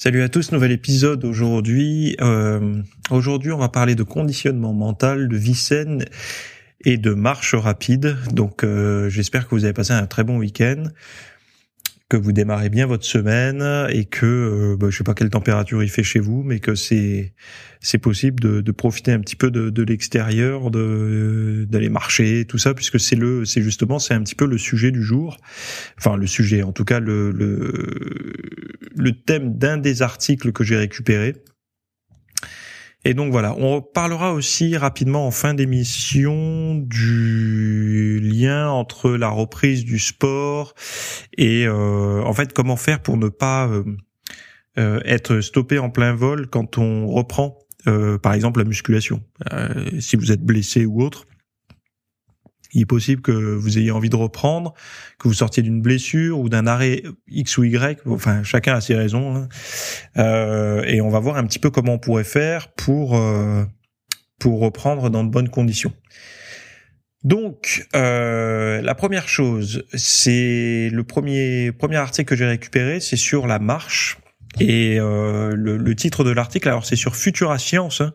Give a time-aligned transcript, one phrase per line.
[0.00, 2.14] Salut à tous, nouvel épisode aujourd'hui.
[2.20, 6.04] Euh, aujourd'hui, on va parler de conditionnement mental, de vie saine
[6.84, 8.16] et de marche rapide.
[8.32, 10.84] Donc, euh, j'espère que vous avez passé un très bon week-end
[12.08, 15.82] que vous démarrez bien votre semaine et que euh, bah, je sais pas quelle température
[15.82, 17.34] il fait chez vous, mais que c'est
[17.80, 22.58] c'est possible de, de, profiter un petit peu de, de l'extérieur, de d'aller marcher, tout
[22.58, 25.36] ça, puisque c'est le c'est justement c'est un petit peu le sujet du jour,
[25.98, 27.72] enfin le sujet, en tout cas le le,
[28.96, 31.34] le thème d'un des articles que j'ai récupéré
[33.04, 39.84] et donc voilà, on parlera aussi rapidement en fin d'émission du lien entre la reprise
[39.84, 40.74] du sport
[41.36, 43.84] et euh, en fait comment faire pour ne pas euh,
[44.78, 47.58] euh, être stoppé en plein vol quand on reprend
[48.22, 49.22] par exemple la musculation.
[49.98, 51.24] si vous êtes blessé ou autre,
[52.72, 54.74] il est possible que vous ayez envie de reprendre,
[55.18, 58.00] que vous sortiez d'une blessure ou d'un arrêt X ou Y.
[58.06, 59.36] Enfin, chacun a ses raisons.
[59.36, 59.48] Hein.
[60.18, 63.64] Euh, et on va voir un petit peu comment on pourrait faire pour euh,
[64.38, 65.92] pour reprendre dans de bonnes conditions.
[67.24, 73.46] Donc, euh, la première chose, c'est le premier premier article que j'ai récupéré, c'est sur
[73.46, 74.18] la marche.
[74.60, 78.00] Et euh, le, le, titre de l'article, alors c'est sur Futura Science.
[78.00, 78.14] Hein.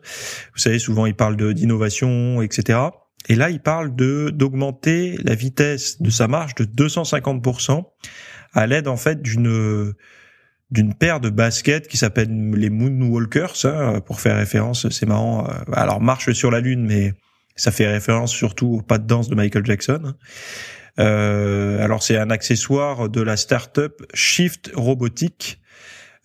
[0.54, 2.78] Vous savez, souvent il parle d'innovation, etc.
[3.28, 7.84] Et là, il parle de d'augmenter la vitesse de sa marche de 250%
[8.52, 9.94] à l'aide en fait d'une
[10.70, 15.48] d'une paire de baskets qui s'appellent les Moonwalkers, hein, pour faire référence, c'est marrant.
[15.48, 17.14] Euh, alors marche sur la lune, mais
[17.54, 20.14] ça fait référence surtout au pas de danse de Michael Jackson.
[20.98, 25.60] Euh, alors c'est un accessoire de la startup Shift Robotique.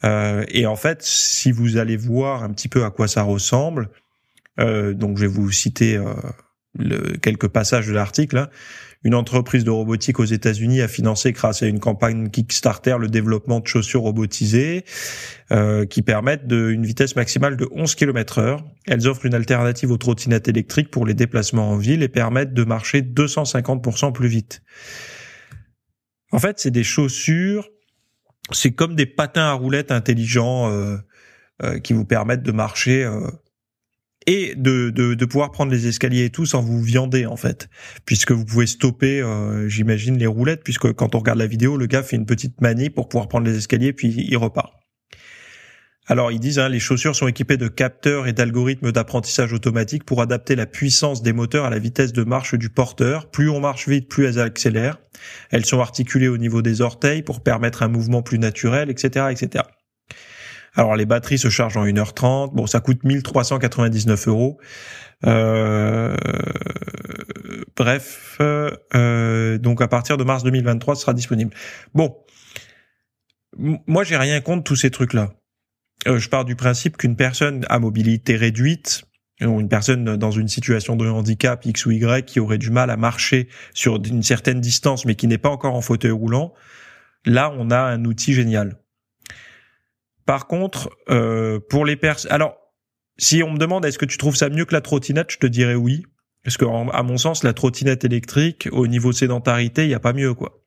[0.03, 3.89] Euh, et en fait, si vous allez voir un petit peu à quoi ça ressemble,
[4.59, 6.13] euh, donc je vais vous citer euh,
[6.79, 8.37] le, quelques passages de l'article.
[8.37, 8.49] Hein.
[9.03, 13.61] Une entreprise de robotique aux États-Unis a financé grâce à une campagne Kickstarter le développement
[13.61, 14.83] de chaussures robotisées
[15.51, 18.65] euh, qui permettent une vitesse maximale de 11 km heure.
[18.87, 22.63] Elles offrent une alternative aux trottinettes électriques pour les déplacements en ville et permettent de
[22.65, 24.61] marcher 250% plus vite.
[26.31, 27.69] En fait, c'est des chaussures,
[28.51, 30.97] c'est comme des patins à roulettes intelligents euh,
[31.63, 33.27] euh, qui vous permettent de marcher euh,
[34.27, 37.69] et de, de, de, pouvoir prendre les escaliers et tout sans vous viander en fait,
[38.05, 41.85] puisque vous pouvez stopper, euh, j'imagine, les roulettes, puisque quand on regarde la vidéo, le
[41.85, 44.73] gars fait une petite manie pour pouvoir prendre les escaliers, puis il repart.
[46.11, 50.23] Alors ils disent, hein, les chaussures sont équipées de capteurs et d'algorithmes d'apprentissage automatique pour
[50.23, 53.29] adapter la puissance des moteurs à la vitesse de marche du porteur.
[53.29, 54.97] Plus on marche vite, plus elles accélèrent.
[55.51, 59.65] Elles sont articulées au niveau des orteils pour permettre un mouvement plus naturel, etc., etc.
[60.75, 62.53] Alors les batteries se chargent en 1h30.
[62.53, 64.59] Bon, ça coûte 1399 euros.
[65.25, 66.15] Euh,
[67.75, 71.53] bref, euh, donc à partir de mars 2023, ce sera disponible.
[71.93, 72.15] Bon,
[73.57, 75.33] moi j'ai rien contre tous ces trucs-là.
[76.07, 79.03] Euh, je pars du principe qu'une personne à mobilité réduite,
[79.41, 82.89] ou une personne dans une situation de handicap X ou Y qui aurait du mal
[82.89, 86.53] à marcher sur une certaine distance mais qui n'est pas encore en fauteuil roulant,
[87.25, 88.77] là on a un outil génial.
[90.29, 92.55] Par contre, euh, pour les personnes, alors
[93.17, 95.47] si on me demande est-ce que tu trouves ça mieux que la trottinette, je te
[95.47, 96.05] dirais oui,
[96.43, 100.13] parce que à mon sens, la trottinette électrique au niveau sédentarité, il n'y a pas
[100.13, 100.61] mieux quoi,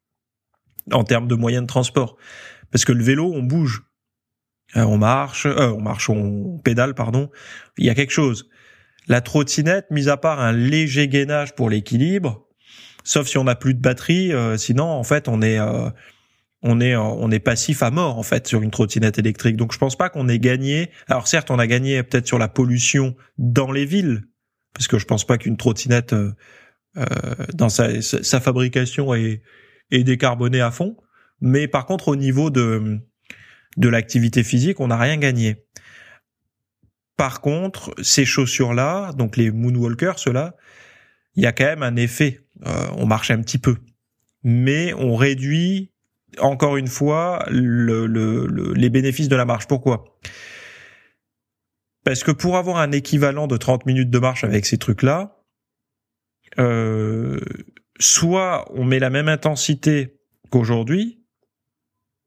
[0.90, 2.16] en termes de moyens de transport,
[2.72, 3.84] parce que le vélo, on bouge,
[4.74, 7.30] euh, on marche, euh, on marche, on pédale, pardon,
[7.78, 8.50] il y a quelque chose.
[9.06, 12.48] La trottinette, mis à part un léger gainage pour l'équilibre,
[13.04, 15.60] sauf si on n'a plus de batterie, sinon en fait on est
[16.62, 19.56] on est on est passif à mort en fait sur une trottinette électrique.
[19.56, 20.90] Donc je pense pas qu'on ait gagné.
[21.08, 24.22] Alors certes, on a gagné peut-être sur la pollution dans les villes,
[24.74, 26.32] parce que je pense pas qu'une trottinette euh,
[26.96, 27.06] euh
[27.54, 29.42] dans sa, sa fabrication est,
[29.90, 30.96] est décarbonée à fond.
[31.40, 33.00] Mais par contre, au niveau de
[33.76, 35.64] de l'activité physique, on n'a rien gagné.
[37.16, 40.56] Par contre, ces chaussures-là, donc les moonwalkers, ceux-là,
[41.34, 42.40] il y a quand même un effet.
[42.66, 43.76] Euh, on marche un petit peu,
[44.42, 45.91] mais on réduit
[46.38, 48.06] encore une fois le,
[48.74, 49.66] les bénéfices de la marche.
[49.66, 50.18] Pourquoi?
[52.04, 55.44] Parce que pour avoir un équivalent de 30 minutes de marche avec ces trucs-là,
[56.58, 57.40] euh,
[57.98, 60.18] soit on met la même intensité
[60.50, 61.20] qu'aujourd'hui,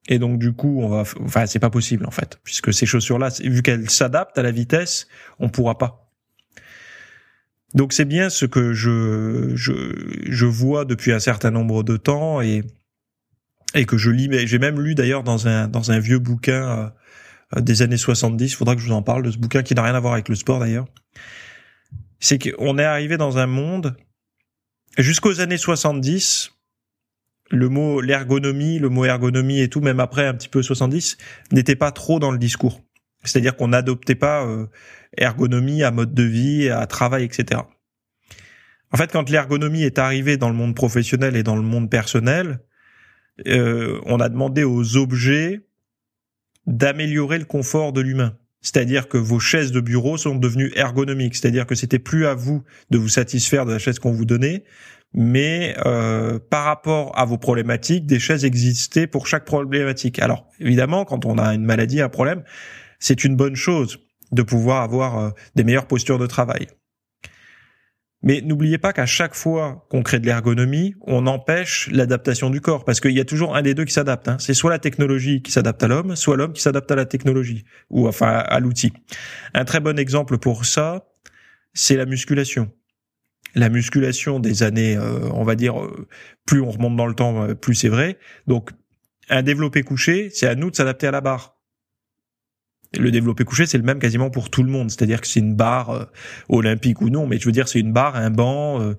[0.08, 3.30] Et donc du coup, on va, enfin, c'est pas possible en fait, puisque ces chaussures-là,
[3.44, 5.08] vu qu'elles s'adaptent à la vitesse,
[5.40, 6.12] on pourra pas.
[7.74, 9.74] Donc c'est bien ce que je, je,
[10.30, 12.64] je vois depuis un certain nombre de temps et
[13.76, 14.28] et que je lis.
[14.28, 16.94] Mais j'ai même lu d'ailleurs dans un dans un vieux bouquin
[17.56, 18.52] euh, des années 70.
[18.52, 20.14] Il faudra que je vous en parle de ce bouquin qui n'a rien à voir
[20.14, 20.88] avec le sport d'ailleurs.
[22.20, 23.96] C'est qu'on est arrivé dans un monde
[24.98, 26.52] jusqu'aux années 70
[27.52, 31.18] le mot l'ergonomie, le mot ergonomie et tout, même après un petit peu 70,
[31.52, 32.82] n'était pas trop dans le discours.
[33.24, 34.68] C'est-à-dire qu'on n'adoptait pas euh,
[35.18, 37.62] ergonomie à mode de vie, à travail, etc.
[38.92, 42.60] En fait, quand l'ergonomie est arrivée dans le monde professionnel et dans le monde personnel,
[43.48, 45.62] euh, on a demandé aux objets
[46.68, 48.38] d'améliorer le confort de l'humain.
[48.62, 51.36] C'est-à-dire que vos chaises de bureau sont devenues ergonomiques.
[51.36, 54.64] C'est-à-dire que c'était plus à vous de vous satisfaire de la chaise qu'on vous donnait,
[55.14, 60.20] mais euh, par rapport à vos problématiques, des chaises existaient pour chaque problématique.
[60.20, 62.44] Alors évidemment, quand on a une maladie, un problème,
[63.00, 64.00] c'est une bonne chose
[64.32, 66.68] de pouvoir avoir euh, des meilleures postures de travail.
[68.26, 72.84] Mais n'oubliez pas qu'à chaque fois qu'on crée de l'ergonomie, on empêche l'adaptation du corps,
[72.84, 74.28] parce qu'il y a toujours un des deux qui s'adapte.
[74.28, 74.38] Hein.
[74.40, 77.64] C'est soit la technologie qui s'adapte à l'homme, soit l'homme qui s'adapte à la technologie,
[77.90, 78.92] ou enfin à l'outil.
[79.54, 81.08] Un très bon exemple pour ça,
[81.74, 82.70] c'est la musculation
[83.56, 86.08] la musculation des années, euh, on va dire, euh,
[86.46, 88.20] plus on remonte dans le temps, euh, plus c'est vrai.
[88.48, 88.72] Donc,
[89.30, 91.55] un développé couché, c'est à nous de s'adapter à la barre.
[92.98, 94.90] Le développé couché, c'est le même quasiment pour tout le monde.
[94.90, 96.08] C'est-à-dire que c'est une barre
[96.50, 98.94] olympique ou non, mais je veux dire, c'est une barre, un banc,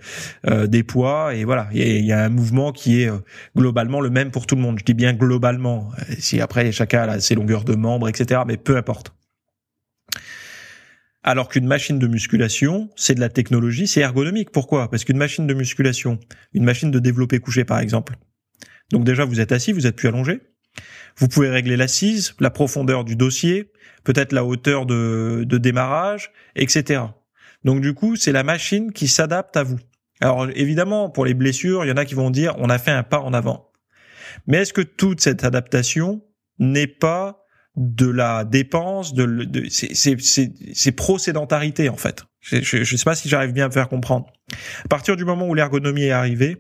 [0.44, 1.68] des poids, et voilà.
[1.72, 3.10] Il y, a un mouvement qui est
[3.56, 4.78] globalement le même pour tout le monde.
[4.78, 5.90] Je dis bien globalement.
[6.18, 8.42] Si après chacun a ses longueurs de membres, etc.
[8.46, 9.12] Mais peu importe.
[11.26, 14.52] Alors qu'une machine de musculation, c'est de la technologie, c'est ergonomique.
[14.52, 14.88] Pourquoi?
[14.88, 16.20] Parce qu'une machine de musculation,
[16.52, 18.14] une machine de développé couché par exemple.
[18.92, 20.40] Donc déjà, vous êtes assis, vous êtes plus allongé.
[21.16, 23.72] Vous pouvez régler l'assise, la profondeur du dossier,
[24.04, 27.02] peut-être la hauteur de, de démarrage, etc.
[27.64, 29.78] Donc du coup, c'est la machine qui s'adapte à vous.
[30.20, 32.90] Alors évidemment, pour les blessures, il y en a qui vont dire on a fait
[32.90, 33.70] un pas en avant.
[34.46, 36.22] Mais est-ce que toute cette adaptation
[36.58, 37.42] n'est pas
[37.76, 39.90] de la dépense, de, de c'est
[41.88, 42.24] en fait.
[42.40, 44.32] Je ne sais pas si j'arrive bien à me faire comprendre.
[44.84, 46.56] À partir du moment où l'ergonomie est arrivée,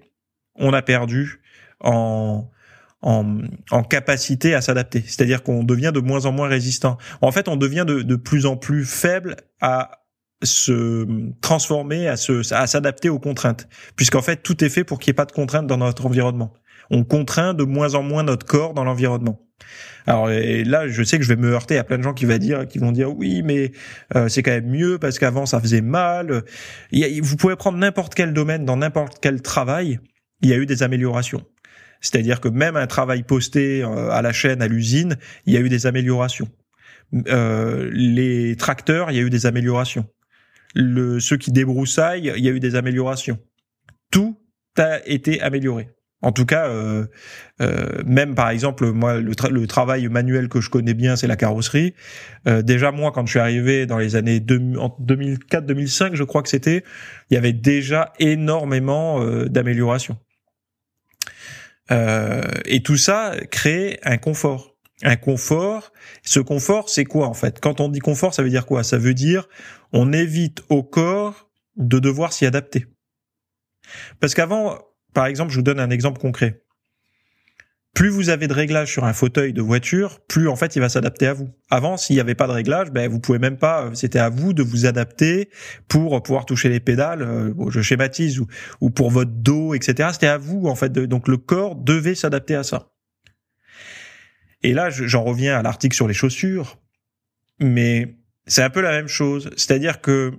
[0.56, 1.40] on a perdu
[1.80, 2.50] en,
[3.06, 3.38] en,
[3.70, 5.00] en capacité à s'adapter.
[5.06, 6.98] C'est-à-dire qu'on devient de moins en moins résistant.
[7.22, 10.02] En fait, on devient de, de plus en plus faible à
[10.42, 11.06] se
[11.40, 13.68] transformer, à se, à s'adapter aux contraintes.
[13.94, 16.52] Puisqu'en fait, tout est fait pour qu'il n'y ait pas de contraintes dans notre environnement.
[16.90, 19.40] On contraint de moins en moins notre corps dans l'environnement.
[20.08, 22.38] Alors là, je sais que je vais me heurter à plein de gens qui vont
[22.38, 23.70] dire, qui vont dire oui, mais
[24.16, 26.42] euh, c'est quand même mieux parce qu'avant ça faisait mal.
[26.92, 29.98] vous pouvez prendre n'importe quel domaine dans n'importe quel travail,
[30.42, 31.42] il y a eu des améliorations.
[32.00, 35.16] C'est-à-dire que même un travail posté euh, à la chaîne, à l'usine,
[35.46, 36.48] il y a eu des améliorations.
[37.28, 40.06] Euh, les tracteurs, il y a eu des améliorations.
[40.74, 43.38] Ceux qui débroussaillent, il y a eu des améliorations.
[44.10, 44.38] Tout
[44.76, 45.88] a été amélioré.
[46.22, 47.06] En tout cas, euh,
[48.04, 51.94] même par exemple, moi, le, travail manuel que je connais bien, c'est la carrosserie.
[52.46, 56.84] Déjà, moi, quand je suis arrivé dans les années 2004-2005, je crois que c'était,
[57.30, 60.18] il y avait déjà énormément d'améliorations.
[61.90, 64.74] Et tout ça crée un confort.
[65.02, 65.92] Un confort.
[66.22, 67.60] Ce confort, c'est quoi en fait?
[67.60, 68.82] Quand on dit confort, ça veut dire quoi?
[68.82, 69.48] Ça veut dire
[69.92, 72.86] on évite au corps de devoir s'y adapter.
[74.20, 74.78] Parce qu'avant,
[75.14, 76.62] par exemple, je vous donne un exemple concret.
[77.96, 80.90] Plus vous avez de réglage sur un fauteuil de voiture, plus en fait il va
[80.90, 81.48] s'adapter à vous.
[81.70, 83.88] Avant, s'il n'y avait pas de réglage, ben vous pouvez même pas.
[83.94, 85.48] C'était à vous de vous adapter
[85.88, 87.22] pour pouvoir toucher les pédales.
[87.22, 88.48] Euh, je schématise ou,
[88.82, 90.10] ou pour votre dos, etc.
[90.12, 90.92] C'était à vous en fait.
[90.92, 92.92] donc le corps devait s'adapter à ça.
[94.62, 96.78] Et là, j'en reviens à l'article sur les chaussures,
[97.60, 99.48] mais c'est un peu la même chose.
[99.56, 100.34] C'est-à-dire que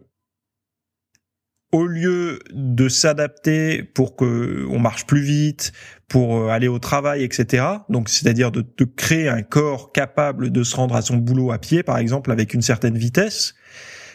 [1.72, 5.74] au lieu de s'adapter pour que on marche plus vite,
[6.08, 7.66] pour euh, aller au travail, etc.
[7.90, 11.58] Donc, c'est-à-dire de, de, créer un corps capable de se rendre à son boulot à
[11.58, 13.54] pied, par exemple, avec une certaine vitesse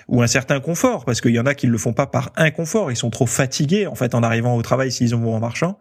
[0.09, 2.91] ou un certain confort, parce qu'il y en a qui le font pas par inconfort,
[2.91, 5.79] ils sont trop fatigués en fait en arrivant au travail s'ils vont en marchant.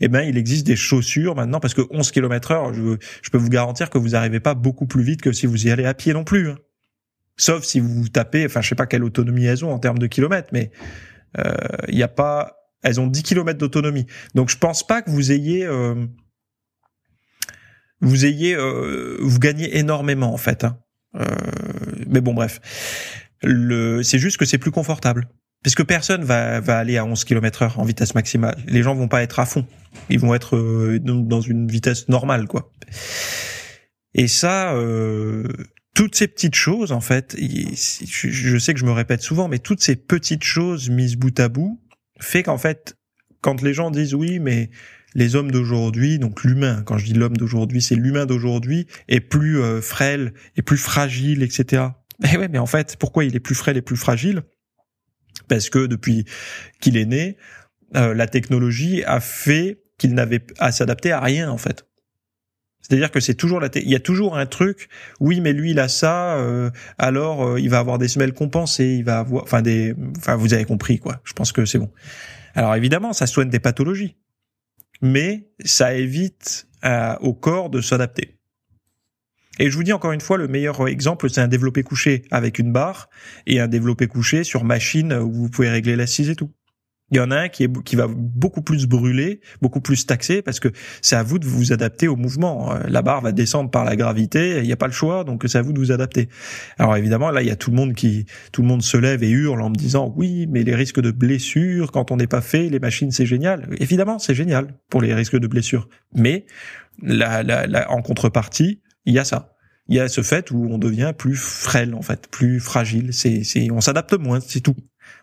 [0.00, 3.38] Eh ben, il existe des chaussures maintenant, parce que 11 km heure, je, je peux
[3.38, 5.94] vous garantir que vous n'arrivez pas beaucoup plus vite que si vous y allez à
[5.94, 6.50] pied non plus.
[6.50, 6.58] Hein.
[7.36, 10.06] Sauf si vous tapez, enfin, je sais pas quelle autonomie elles ont en termes de
[10.06, 10.70] kilomètres, mais
[11.36, 14.06] il euh, n'y a pas, elles ont 10 km d'autonomie.
[14.34, 16.06] Donc je pense pas que vous ayez euh,
[18.00, 20.64] vous ayez euh, vous gagnez énormément en fait.
[20.64, 20.78] Hein.
[22.06, 22.60] mais bon bref,
[23.42, 25.28] le c'est juste que c'est plus confortable.
[25.62, 28.56] Parce que personne va, va aller à 11 km heure en vitesse maximale.
[28.66, 29.66] Les gens vont pas être à fond.
[30.08, 30.56] Ils vont être
[31.00, 32.72] dans une vitesse normale, quoi.
[34.14, 35.46] Et ça, euh,
[35.94, 39.82] toutes ces petites choses, en fait, je sais que je me répète souvent, mais toutes
[39.82, 41.80] ces petites choses mises bout à bout,
[42.20, 42.96] fait qu'en fait,
[43.40, 44.70] quand les gens disent oui, mais
[45.14, 49.60] les hommes d'aujourd'hui, donc l'humain, quand je dis l'homme d'aujourd'hui, c'est l'humain d'aujourd'hui, est plus
[49.60, 51.88] euh, frêle, est plus fragile, etc.
[52.20, 54.42] Mais ouais, mais en fait, pourquoi il est plus frêle et plus fragile?
[55.48, 56.26] Parce que depuis
[56.80, 57.36] qu'il est né,
[57.96, 61.86] euh, la technologie a fait qu'il n'avait à s'adapter à rien en fait.
[62.80, 64.88] C'est-à-dire que c'est toujours la il y a toujours un truc.
[65.20, 68.96] Oui, mais lui il a ça, euh, alors euh, il va avoir des semelles compensées,
[68.98, 71.20] il va avoir, enfin des, enfin vous avez compris quoi.
[71.24, 71.90] Je pense que c'est bon.
[72.54, 74.16] Alors évidemment, ça soigne des pathologies,
[75.02, 76.66] mais ça évite
[77.20, 78.40] au corps de s'adapter.
[79.60, 82.58] Et je vous dis encore une fois, le meilleur exemple, c'est un développé couché avec
[82.58, 83.10] une barre
[83.46, 86.50] et un développé couché sur machine où vous pouvez régler l'assise et tout.
[87.10, 90.42] Il y en a un qui, est, qui va beaucoup plus brûler, beaucoup plus taxer,
[90.42, 90.68] parce que
[91.02, 92.72] c'est à vous de vous adapter au mouvement.
[92.72, 95.44] Euh, la barre va descendre par la gravité, il n'y a pas le choix, donc
[95.46, 96.28] c'est à vous de vous adapter.
[96.78, 99.22] Alors évidemment, là, il y a tout le monde qui, tout le monde se lève
[99.22, 102.40] et hurle en me disant, oui, mais les risques de blessures, quand on n'est pas
[102.40, 103.68] fait, les machines, c'est génial.
[103.78, 105.88] Évidemment, c'est génial pour les risques de blessures.
[106.14, 106.46] Mais
[107.02, 109.54] la, la, en contrepartie, il y a ça
[109.90, 113.12] il y a ce fait où on devient plus frêle en fait, plus fragile.
[113.12, 114.76] C'est, c'est, on s'adapte moins, c'est tout.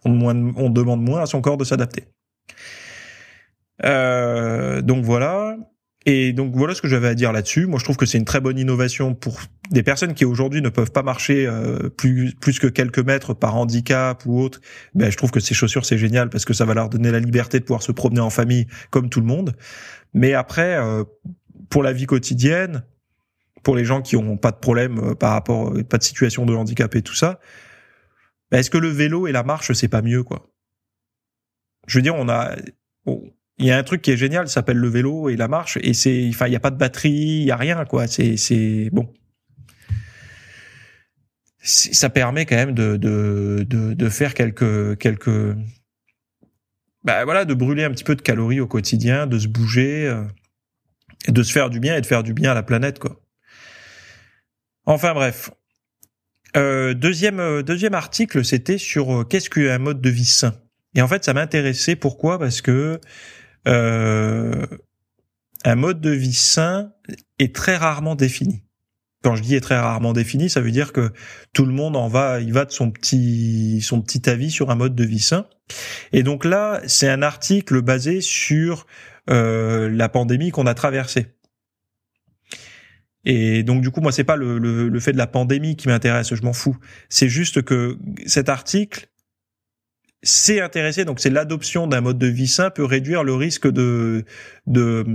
[0.06, 2.06] On, demande moins à son corps de s'adapter.
[3.86, 5.58] Euh, donc voilà.
[6.06, 7.66] Et donc voilà ce que j'avais à dire là-dessus.
[7.66, 9.42] Moi, je trouve que c'est une très bonne innovation pour
[9.72, 13.58] des personnes qui aujourd'hui ne peuvent pas marcher euh, plus plus que quelques mètres par
[13.58, 14.62] handicap ou autre.
[14.96, 17.20] Ben, je trouve que ces chaussures c'est génial parce que ça va leur donner la
[17.20, 19.54] liberté de pouvoir se promener en famille comme tout le monde.
[20.14, 21.04] Mais après, euh,
[21.70, 22.86] pour la vie quotidienne,
[23.64, 26.96] pour les gens qui ont pas de problème par rapport, pas de situation de handicap
[26.96, 27.42] et tout ça,
[28.52, 30.50] bah, est-ce que le vélo et la marche, c'est pas mieux, quoi?
[31.88, 32.56] Je veux dire, on a,
[33.58, 35.78] il y a un truc qui est génial, ça s'appelle le vélo et la marche,
[35.82, 38.08] et c'est, il y a pas de batterie, il y a rien, quoi.
[38.08, 39.12] C'est, c'est bon.
[41.60, 45.56] Ça permet quand même de, de, de, faire quelques, quelques,
[47.04, 50.24] bah voilà, de brûler un petit peu de calories au quotidien, de se bouger, euh,
[51.28, 53.20] de se faire du bien et de faire du bien à la planète, quoi.
[54.86, 55.52] Enfin bref,
[56.58, 60.54] euh, deuxième euh, deuxième article, c'était sur euh, qu'est-ce qu'un mode de vie sain.
[60.96, 61.96] Et en fait, ça m'intéressait.
[61.96, 62.40] Pourquoi?
[62.40, 63.00] Parce que
[63.68, 64.66] euh,
[65.64, 66.92] un mode de vie sain
[67.40, 68.64] est très rarement défini.
[69.24, 71.12] Quand je dis est très rarement défini, ça veut dire que
[71.54, 74.76] tout le monde en va, il va de son petit son petit avis sur un
[74.76, 75.48] mode de vie sain.
[76.14, 78.86] Et donc là, c'est un article basé sur
[79.30, 81.37] euh, la pandémie qu'on a traversée.
[83.30, 86.34] Et donc du coup, moi, c'est pas le, le, fait de la pandémie qui m'intéresse,
[86.34, 86.78] je m'en fous.
[87.10, 89.10] C'est juste que cet article
[90.24, 94.24] s'est intéressé, donc c'est l'adoption d'un mode de vie sain peut réduire le risque de
[94.66, 95.06] de,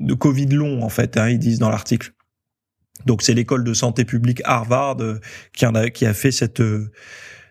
[0.00, 2.10] de Covid long, en fait, hein, ils disent dans l'article.
[3.06, 5.20] Donc c'est l'école de santé publique Harvard euh,
[5.52, 6.64] qui en a qui a fait cette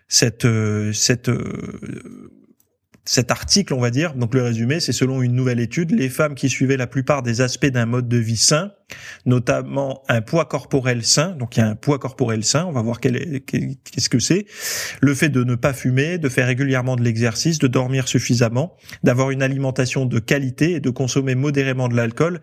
[0.08, 0.46] cette
[0.92, 1.30] cette
[3.06, 6.34] cet article, on va dire, donc le résumé, c'est selon une nouvelle étude, les femmes
[6.34, 8.72] qui suivaient la plupart des aspects d'un mode de vie sain,
[9.26, 12.80] notamment un poids corporel sain, donc il y a un poids corporel sain, on va
[12.80, 14.46] voir qu'est-ce que c'est,
[15.02, 19.30] le fait de ne pas fumer, de faire régulièrement de l'exercice, de dormir suffisamment, d'avoir
[19.30, 22.40] une alimentation de qualité et de consommer modérément de l'alcool,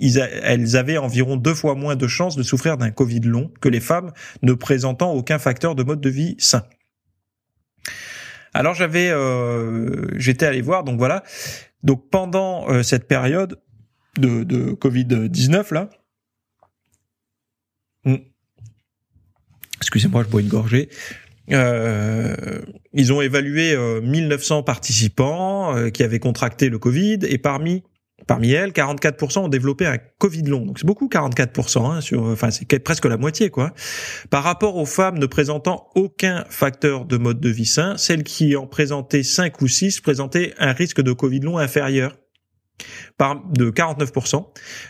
[0.00, 3.80] elles avaient environ deux fois moins de chances de souffrir d'un Covid long que les
[3.80, 6.62] femmes ne présentant aucun facteur de mode de vie sain.
[8.54, 11.24] Alors j'avais, euh, j'étais allé voir, donc voilà.
[11.82, 13.60] Donc pendant euh, cette période
[14.16, 15.90] de, de Covid 19 là,
[19.78, 20.88] excusez-moi, je bois une gorgée.
[21.50, 27.82] Euh, ils ont évalué 1900 participants qui avaient contracté le Covid et parmi
[28.26, 30.66] Parmi elles, 44% ont développé un Covid long.
[30.66, 31.90] Donc c'est beaucoup, 44%.
[31.90, 33.72] Hein, sur, enfin, c'est presque la moitié, quoi.
[34.30, 38.56] Par rapport aux femmes ne présentant aucun facteur de mode de vie sain, celles qui
[38.56, 42.16] en présentaient 5 ou 6 présentaient un risque de Covid long inférieur
[43.18, 44.46] de 49%.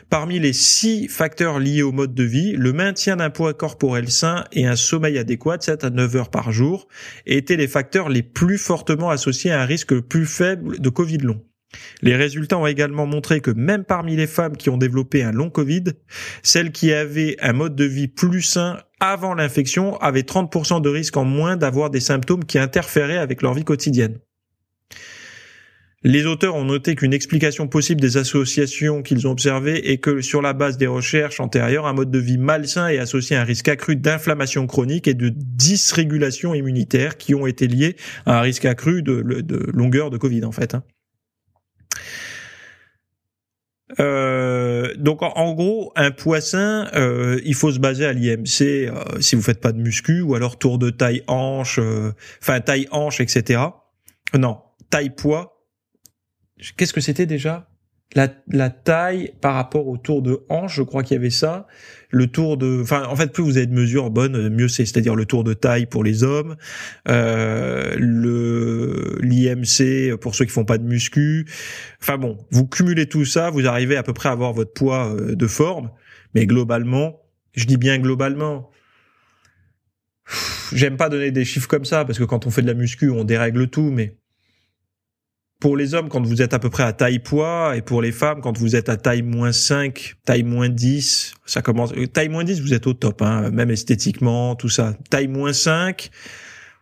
[0.08, 4.44] Parmi les 6 facteurs liés au mode de vie, le maintien d'un poids corporel sain
[4.52, 6.88] et un sommeil adéquat, 7 à 9 heures par jour,
[7.26, 11.42] étaient les facteurs les plus fortement associés à un risque plus faible de Covid long.
[12.02, 15.50] Les résultats ont également montré que même parmi les femmes qui ont développé un long
[15.50, 15.84] Covid,
[16.42, 21.16] celles qui avaient un mode de vie plus sain avant l'infection avaient 30% de risque
[21.16, 24.18] en moins d'avoir des symptômes qui interféraient avec leur vie quotidienne.
[26.06, 30.42] Les auteurs ont noté qu'une explication possible des associations qu'ils ont observées est que sur
[30.42, 33.68] la base des recherches antérieures, un mode de vie malsain est associé à un risque
[33.68, 39.02] accru d'inflammation chronique et de dysrégulation immunitaire qui ont été liés à un risque accru
[39.02, 39.24] de,
[39.72, 40.76] longueur de Covid en fait.
[44.00, 49.36] Euh, donc en, gros, un poissin, euh, il faut se baser à l'IMC euh, si
[49.36, 53.20] vous faites pas de muscu ou alors tour de taille hanche, euh, enfin taille hanche,
[53.20, 53.62] etc.
[54.34, 54.58] Non,
[54.90, 55.66] taille poids.
[56.76, 57.68] Qu'est-ce que c'était déjà?
[58.14, 61.66] La, la taille par rapport au tour de hanche, je crois qu'il y avait ça.
[62.10, 64.86] Le tour de, enfin, en fait, plus vous avez de mesures bonnes, mieux c'est.
[64.86, 66.56] C'est-à-dire le tour de taille pour les hommes,
[67.08, 71.46] euh, le l'IMC pour ceux qui font pas de muscu.
[72.00, 75.12] Enfin bon, vous cumulez tout ça, vous arrivez à peu près à avoir votre poids
[75.12, 75.90] euh, de forme,
[76.34, 77.20] mais globalement,
[77.54, 78.70] je dis bien globalement.
[80.72, 83.10] J'aime pas donner des chiffres comme ça parce que quand on fait de la muscu,
[83.10, 84.16] on dérègle tout, mais
[85.64, 88.12] pour les hommes, quand vous êtes à peu près à taille poids, et pour les
[88.12, 92.28] femmes, quand vous êtes à taille moins 5, taille moins 10, ça commence, euh, taille
[92.28, 94.94] moins 10, vous êtes au top, hein, même esthétiquement, tout ça.
[95.08, 96.10] Taille moins 5,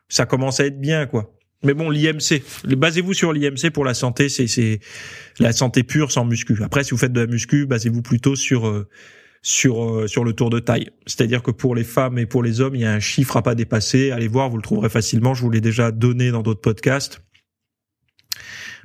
[0.08, 1.32] ça commence à être bien, quoi.
[1.62, 2.42] Mais bon, l'IMC,
[2.76, 4.80] basez-vous sur l'IMC pour la santé, c'est,
[5.38, 6.58] la santé pure sans muscu.
[6.64, 8.88] Après, si vous faites de la muscu, basez-vous plutôt sur, euh,
[9.42, 10.90] sur, euh, sur le tour de taille.
[11.06, 13.42] C'est-à-dire que pour les femmes et pour les hommes, il y a un chiffre à
[13.42, 14.10] pas dépasser.
[14.10, 15.34] Allez voir, vous le trouverez facilement.
[15.34, 17.22] Je vous l'ai déjà donné dans d'autres podcasts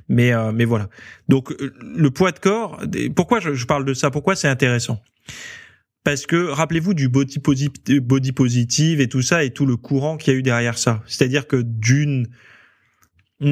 [0.08, 0.88] mais euh, mais voilà.
[1.28, 2.80] Donc euh, le poids de corps.
[3.14, 4.10] Pourquoi je, parle de ça?
[4.10, 5.02] Pourquoi c'est intéressant?
[6.04, 10.16] Parce que rappelez-vous du body positive, body positive et tout ça et tout le courant
[10.16, 11.02] qu'il y a eu derrière ça.
[11.06, 12.26] C'est-à-dire que d'une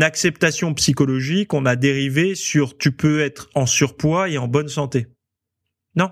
[0.00, 5.08] acceptation psychologique, on a dérivé sur tu peux être en surpoids et en bonne santé.
[5.96, 6.10] Non.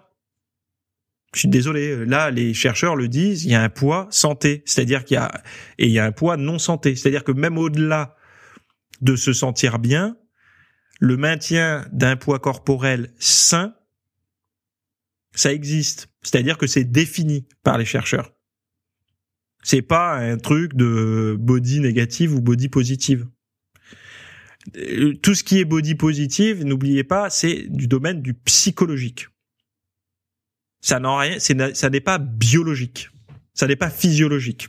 [1.33, 2.05] Je suis désolé.
[2.05, 3.45] Là, les chercheurs le disent.
[3.45, 5.43] Il y a un poids santé, c'est-à-dire qu'il y a
[5.79, 8.17] et il y a un poids non santé, c'est-à-dire que même au-delà
[9.01, 10.17] de se sentir bien,
[11.01, 13.75] le maintien d'un poids corporel sain,
[15.35, 16.09] ça existe.
[16.23, 18.33] C'est-à-dire que c'est défini par les chercheurs.
[19.63, 23.27] C'est pas un truc de body négative ou body positive.
[24.77, 29.29] Euh, tout ce qui est body positive, n'oubliez pas, c'est du domaine du psychologique.
[30.81, 33.11] Ça n'a rien, ça n'est pas biologique.
[33.55, 34.69] Ça n'est pas physiologique.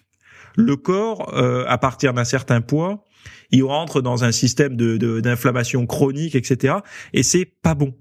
[0.55, 3.05] Le corps, euh, à partir d'un certain poids,
[3.51, 6.75] il rentre dans un système de d'inflammation chronique, etc.
[7.13, 7.93] Et c'est pas bon.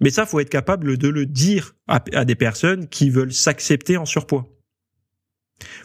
[0.00, 4.04] Mais ça, faut être capable de le dire à, des personnes qui veulent s'accepter en
[4.04, 4.46] surpoids.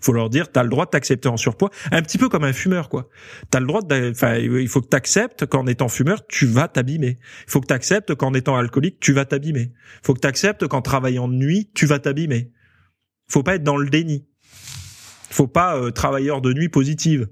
[0.01, 2.53] Faut leur dire, t'as le droit de t'accepter en surpoids, un petit peu comme un
[2.53, 3.07] fumeur, quoi.
[3.51, 7.19] T'as le droit enfin, il faut que t'acceptes qu'en étant fumeur, tu vas t'abîmer.
[7.47, 9.71] Il faut que t'acceptes qu'en étant alcoolique, tu vas t'abîmer.
[9.71, 12.51] Il faut que t'acceptes qu'en travaillant de nuit, tu vas t'abîmer.
[13.29, 14.27] Faut pas être dans le déni.
[15.29, 17.29] Faut pas euh, travailleur de nuit positive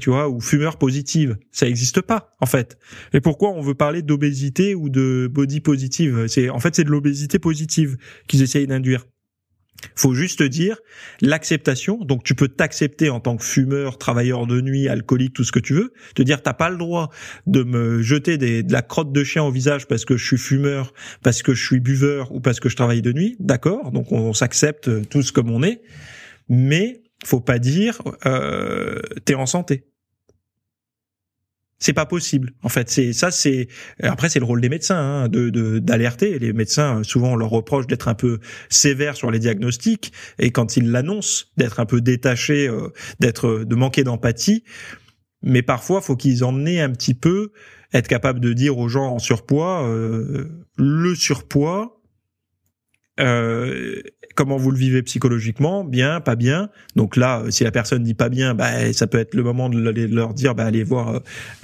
[0.00, 1.36] tu vois, ou fumeur positive.
[1.50, 2.78] Ça n'existe pas, en fait.
[3.12, 6.26] Et pourquoi on veut parler d'obésité ou de body positive?
[6.28, 7.96] C'est en fait c'est de l'obésité positive
[8.28, 9.06] qu'ils essayent d'induire.
[9.96, 10.78] Faut juste dire
[11.20, 11.98] l'acceptation.
[12.04, 15.58] Donc tu peux t'accepter en tant que fumeur, travailleur de nuit, alcoolique, tout ce que
[15.58, 15.92] tu veux.
[16.14, 17.10] Te dire t'as pas le droit
[17.46, 20.38] de me jeter des, de la crotte de chien au visage parce que je suis
[20.38, 23.36] fumeur, parce que je suis buveur ou parce que je travaille de nuit.
[23.40, 23.90] D'accord?
[23.92, 25.82] Donc on s'accepte tous comme on est.
[26.48, 29.86] Mais faut pas dire euh, t'es en santé.
[31.78, 32.52] C'est pas possible.
[32.62, 33.32] En fait, c'est ça.
[33.32, 33.66] C'est
[34.00, 36.38] après c'est le rôle des médecins hein, de d'alerter.
[36.38, 40.76] Les médecins souvent on leur reproche d'être un peu sévères sur les diagnostics et quand
[40.76, 44.62] ils l'annoncent d'être un peu détachés, euh, d'être de manquer d'empathie.
[45.42, 47.50] Mais parfois faut qu'ils en aient un petit peu,
[47.92, 52.00] être capable de dire aux gens en surpoids euh, le surpoids
[53.20, 54.00] euh,
[54.34, 56.70] comment vous le vivez psychologiquement, bien, pas bien.
[56.96, 59.78] Donc là, si la personne dit pas bien, bah, ça peut être le moment de
[59.78, 61.18] leur dire, bah, allez voir, euh,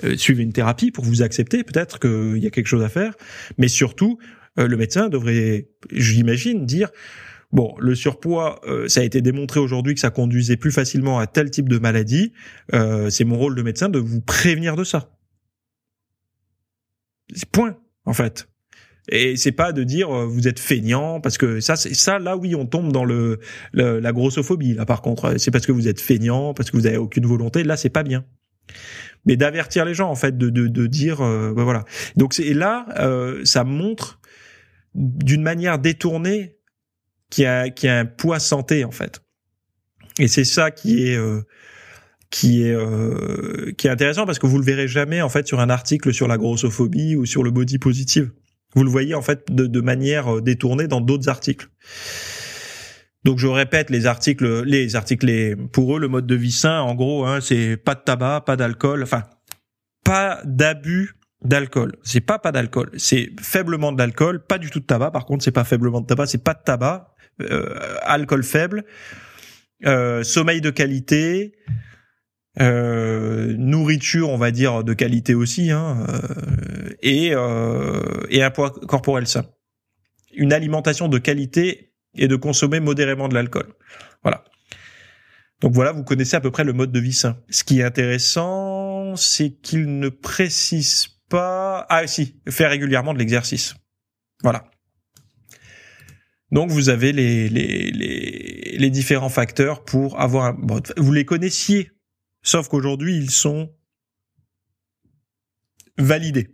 [0.05, 1.65] euh, suivre une thérapie pour vous accepter.
[1.65, 3.15] Peut-être qu'il y a quelque chose à faire,
[3.59, 4.19] mais surtout,
[4.57, 6.91] le médecin devrait, j'imagine, dire.
[7.53, 11.49] Bon, le surpoids, ça a été démontré aujourd'hui que ça conduisait plus facilement à tel
[11.49, 12.33] type de maladie.
[13.09, 15.17] c'est mon rôle de médecin de vous prévenir de ça.
[17.53, 18.49] Point, en fait.
[19.11, 22.37] Et c'est pas de dire euh, vous êtes feignant parce que ça c'est ça là
[22.37, 23.41] oui on tombe dans le,
[23.73, 25.39] la grossophobie là par contre.
[25.39, 27.65] C'est parce que vous êtes feignant parce que vous avez aucune volonté.
[27.65, 28.25] Là c'est pas bien.
[29.25, 31.85] Mais d'avertir les gens en fait de de, de dire euh, ben voilà.
[32.17, 34.21] Donc c'est là euh, ça montre
[34.95, 36.57] d'une manière détournée
[37.31, 39.23] qu'il y a qu'il y a un poids santé en fait.
[40.19, 41.19] Et c'est ça qui est
[42.31, 42.77] qui est
[43.77, 46.29] qui est intéressant parce que vous le verrez jamais en fait sur un article sur
[46.29, 48.33] la grossophobie ou sur le body positive
[48.75, 51.69] vous le voyez en fait de, manière euh, détournée dans d'autres articles.
[53.25, 56.95] Donc je répète les articles, les articles, pour eux le mode de vie sain, en
[56.95, 59.25] gros, hein, c'est pas de tabac, pas d'alcool, enfin
[60.05, 61.97] pas d'abus d'alcool.
[62.03, 65.11] C'est pas pas d'alcool, c'est faiblement d'alcool, pas du tout de tabac.
[65.11, 68.85] Par contre, c'est pas faiblement de tabac, c'est pas de tabac, euh, alcool faible,
[69.87, 71.53] euh, sommeil de qualité,
[72.61, 78.71] euh, nourriture, on va dire de qualité aussi, hein, euh, et, euh, et un poids
[78.71, 79.45] corporel sain.
[80.39, 83.75] une alimentation de qualité et de consommer modérément de l'alcool.
[84.23, 84.45] Voilà.
[85.61, 87.39] Donc voilà, vous connaissez à peu près le mode de vie sain.
[87.51, 91.85] Ce qui est intéressant, c'est qu'il ne précise pas...
[91.89, 93.75] Ah si, faire régulièrement de l'exercice.
[94.43, 94.71] Voilà.
[96.53, 100.57] Donc vous avez les, les, les, les différents facteurs pour avoir un...
[100.97, 101.91] vous les connaissiez,
[102.49, 103.71] sauf qu'aujourd'hui ils sont
[105.99, 106.49] validés.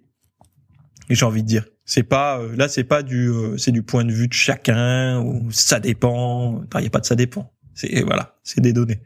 [1.09, 3.83] Et j'ai envie de dire, c'est pas euh, là c'est pas du euh, c'est du
[3.83, 6.65] point de vue de chacun ou ça dépend.
[6.75, 7.53] Il n'y a pas de ça dépend.
[7.75, 9.03] C'est voilà, c'est des données.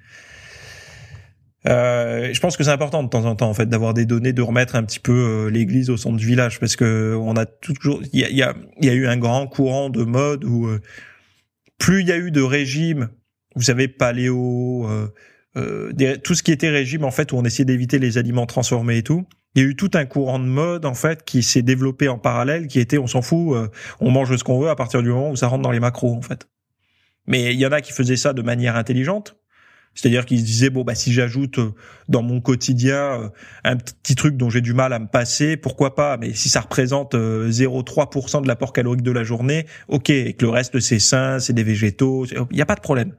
[1.66, 4.32] Euh, je pense que c'est important de temps en temps en fait d'avoir des données,
[4.32, 8.00] de remettre un petit peu l'église au centre du village parce que on a toujours
[8.12, 8.54] il y a,
[8.94, 10.70] eu un grand courant de mode où
[11.78, 13.10] plus il y a eu de régimes,
[13.56, 14.88] vous savez paléo,
[16.22, 19.02] tout ce qui était régime en fait où on essayait d'éviter les aliments transformés et
[19.02, 19.26] tout.
[19.54, 22.18] Il y a eu tout un courant de mode en fait qui s'est développé en
[22.18, 23.56] parallèle, qui était on s'en fout,
[24.00, 26.14] on mange ce qu'on veut à partir du moment où ça rentre dans les macros
[26.14, 26.48] en fait.
[27.26, 29.36] Mais il y en a qui faisaient ça de manière intelligente.
[29.98, 31.74] C'est-à-dire qu'ils se disaient bon bah si j'ajoute euh,
[32.08, 33.28] dans mon quotidien euh,
[33.64, 36.16] un petit truc dont j'ai du mal à me passer, pourquoi pas?
[36.18, 40.10] Mais si ça représente 0,3% euh, de l'apport calorique de la journée, ok.
[40.10, 43.16] Et que le reste c'est sain, c'est des végétaux, il n'y a pas de problème.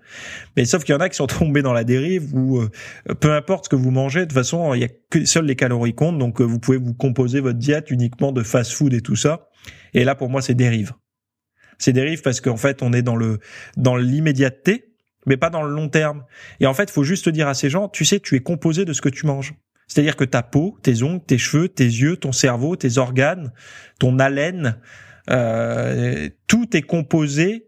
[0.55, 2.62] Mais sauf qu'il y en a qui sont tombés dans la dérive où
[3.19, 5.58] peu importe ce que vous mangez, de toute façon il y a que seules les
[5.58, 9.49] calories comptent, donc vous pouvez vous composer votre diète uniquement de fast-food et tout ça.
[9.93, 10.93] Et là pour moi c'est dérive.
[11.77, 13.39] C'est dérive parce qu'en fait on est dans le
[13.75, 14.88] dans l'immédiateté
[15.25, 16.23] mais pas dans le long terme.
[16.60, 18.86] Et en fait, il faut juste dire à ces gens, tu sais, tu es composé
[18.86, 19.53] de ce que tu manges.
[19.88, 23.51] C'est-à-dire que ta peau, tes ongles, tes cheveux, tes yeux, ton cerveau, tes organes,
[23.99, 24.77] ton haleine,
[25.29, 27.67] euh, tout est composé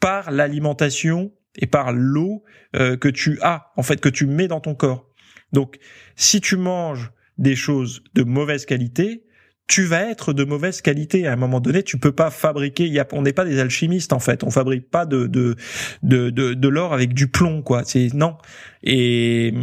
[0.00, 2.44] par l'alimentation et par l'eau
[2.76, 5.08] euh, que tu as, en fait, que tu mets dans ton corps.
[5.52, 5.78] Donc,
[6.16, 9.24] si tu manges des choses de mauvaise qualité,
[9.68, 11.26] tu vas être de mauvaise qualité.
[11.26, 12.86] À un moment donné, tu peux pas fabriquer.
[12.88, 14.44] Y a, on n'est pas des alchimistes en fait.
[14.44, 15.56] On fabrique pas de de
[16.02, 17.82] de de, l'or avec du plomb quoi.
[17.84, 18.36] C'est non.
[18.82, 19.54] Et,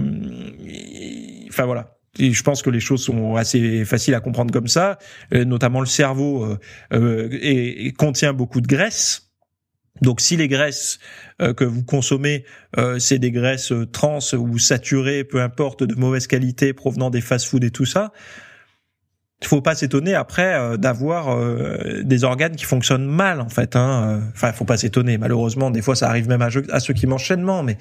[1.49, 1.97] enfin voilà.
[2.17, 4.97] Et je pense que les choses sont assez faciles à comprendre comme ça.
[5.33, 6.57] Euh, notamment le cerveau euh,
[6.93, 9.27] euh, et, contient beaucoup de graisse.
[10.01, 10.99] Donc si les graisses
[11.57, 12.45] que vous consommez,
[12.99, 17.71] c'est des graisses trans ou saturées, peu importe, de mauvaise qualité provenant des fast-foods et
[17.71, 18.13] tout ça,
[19.41, 23.75] il faut pas s'étonner après euh, d'avoir euh, des organes qui fonctionnent mal en fait.
[23.75, 24.29] Hein.
[24.33, 25.17] Enfin, faut pas s'étonner.
[25.17, 27.77] Malheureusement, des fois, ça arrive même à, ceux qui mangent sainement, mais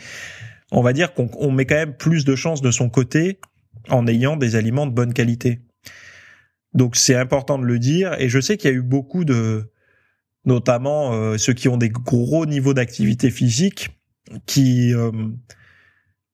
[0.71, 3.41] on va dire qu'on met quand même plus de chances de son côté
[3.89, 5.61] en ayant des aliments de bonne qualité.
[6.75, 8.15] Donc c'est important de le dire.
[8.21, 9.73] Et je sais qu'il y a eu beaucoup de,
[10.45, 13.91] notamment euh, ceux qui ont des gros niveaux d'activité physique,
[14.47, 14.93] qui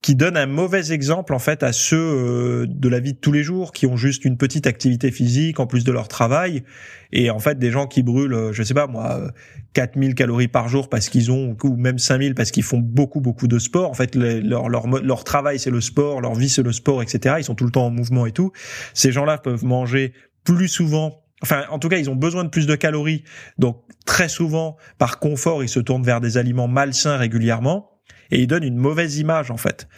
[0.04, 3.32] qui donne un mauvais exemple en fait à ceux euh, de la vie de tous
[3.32, 6.62] les jours qui ont juste une petite activité physique en plus de leur travail.
[7.10, 9.32] Et en fait des gens qui brûlent euh, je sais pas moi
[9.72, 13.22] 4000 euh, calories par jour parce qu'ils ont ou même 5000 parce qu'ils font beaucoup
[13.22, 13.88] beaucoup de sport.
[13.88, 17.36] En fait leur leur leur travail c'est le sport leur vie c'est le sport etc
[17.38, 18.52] ils sont tout le temps en mouvement et tout.
[18.92, 20.12] Ces gens-là peuvent manger
[20.44, 23.22] plus souvent Enfin, en tout cas, ils ont besoin de plus de calories.
[23.58, 27.93] Donc, très souvent, par confort, ils se tournent vers des aliments malsains régulièrement
[28.30, 29.88] et ils donnent une mauvaise image en fait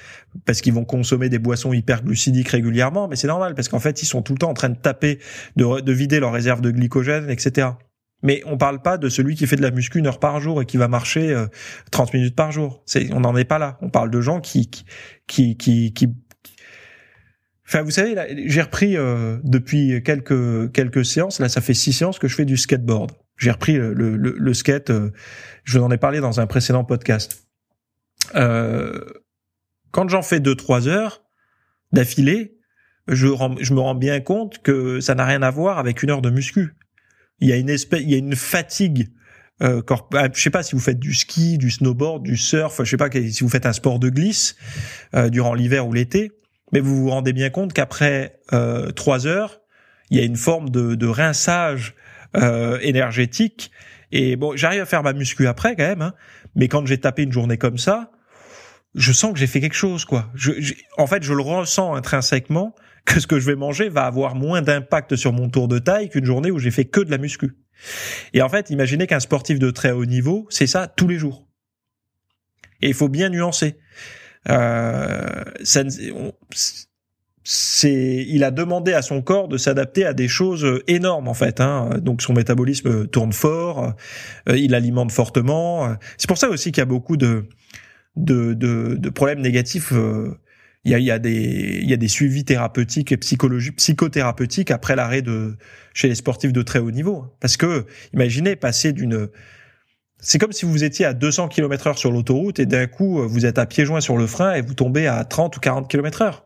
[0.44, 4.06] parce qu'ils vont consommer des boissons hyperglucidiques régulièrement mais c'est normal parce qu'en fait ils
[4.06, 5.18] sont tout le temps en train de taper
[5.56, 7.68] de, de vider leurs réserves de glycogène etc
[8.22, 10.62] mais on parle pas de celui qui fait de la muscu une heure par jour
[10.62, 11.34] et qui va marcher
[11.90, 14.40] 30 euh, minutes par jour c'est on n'en est pas là on parle de gens
[14.40, 14.70] qui
[15.26, 16.08] qui qui, qui,
[17.68, 18.14] Enfin, vous savez,
[18.46, 21.40] j'ai repris euh, depuis quelques quelques séances.
[21.40, 23.10] Là, ça fait six séances que je fais du skateboard.
[23.36, 24.90] J'ai repris le, le, le, skate.
[24.90, 25.10] Euh,
[25.64, 27.45] je vous en ai parlé dans un précédent podcast.
[28.34, 29.04] Euh,
[29.90, 31.22] quand j'en fais deux trois heures
[31.92, 32.58] d'affilée,
[33.08, 33.28] je,
[33.60, 36.30] je me rends bien compte que ça n'a rien à voir avec une heure de
[36.30, 36.74] muscu.
[37.40, 39.08] Il y a une espèce, il y a une fatigue.
[39.62, 39.80] Euh,
[40.14, 42.96] ah, je sais pas si vous faites du ski, du snowboard, du surf, je sais
[42.96, 44.56] pas si vous faites un sport de glisse
[45.14, 46.32] euh, durant l'hiver ou l'été,
[46.72, 49.60] mais vous vous rendez bien compte qu'après euh, trois heures,
[50.10, 51.94] il y a une forme de, de rinçage
[52.36, 53.70] euh, énergétique.
[54.12, 56.14] Et bon, j'arrive à faire ma muscu après quand même, hein,
[56.54, 58.10] mais quand j'ai tapé une journée comme ça,
[58.96, 60.32] je sens que j'ai fait quelque chose, quoi.
[60.96, 64.62] En fait, je le ressens intrinsèquement que ce que je vais manger va avoir moins
[64.62, 67.56] d'impact sur mon tour de taille qu'une journée où j'ai fait que de la muscu.
[68.32, 71.46] Et en fait, imaginez qu'un sportif de très haut niveau, c'est ça tous les jours.
[72.80, 73.76] Et il faut bien nuancer.
[74.48, 75.82] Euh, ça,
[77.44, 81.60] c'est, il a demandé à son corps de s'adapter à des choses énormes en fait.
[81.60, 81.90] Hein.
[82.00, 83.94] Donc son métabolisme tourne fort,
[84.48, 85.96] euh, il alimente fortement.
[86.16, 87.46] C'est pour ça aussi qu'il y a beaucoup de
[88.16, 89.92] de, de, de problèmes négatifs.
[89.92, 90.38] Euh,
[90.84, 94.94] Il y a, y a des y a des suivis thérapeutiques et psychologiques psychothérapeutiques après
[94.94, 95.56] l'arrêt de
[95.94, 99.28] chez les sportifs de très haut niveau parce que imaginez passer d'une
[100.20, 103.46] c'est comme si vous étiez à 200 km heure sur l'autoroute et d'un coup vous
[103.46, 106.22] êtes à pieds joints sur le frein et vous tombez à 30 ou 40 km
[106.22, 106.45] heure.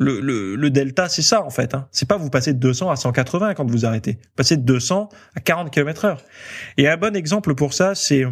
[0.00, 1.74] Le, le, le delta, c'est ça en fait.
[1.74, 1.86] Hein.
[1.92, 4.12] C'est pas vous passez de 200 à 180 quand vous arrêtez.
[4.12, 6.22] Vous passez de 200 à 40 km heure.
[6.78, 8.24] Et un bon exemple pour ça, c'est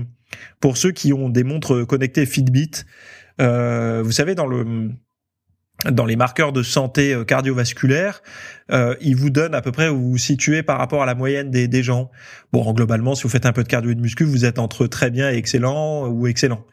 [0.60, 2.70] pour ceux qui ont des montres connectées Fitbit.
[3.40, 4.90] Euh, vous savez, dans le
[5.84, 8.22] dans les marqueurs de santé euh, cardiovasculaire,
[8.72, 11.14] euh, ils vous donnent à peu près où vous vous situez par rapport à la
[11.14, 12.10] moyenne des, des gens.
[12.50, 14.88] Bon, globalement, si vous faites un peu de cardio et de muscu, vous êtes entre
[14.88, 16.64] très bien et excellent ou excellent.